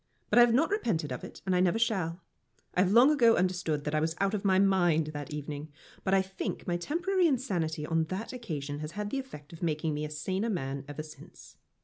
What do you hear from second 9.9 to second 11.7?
me a saner man ever since.